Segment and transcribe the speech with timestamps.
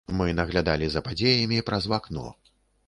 [0.21, 2.27] Мы наглядалі за падзеямі праз вакно.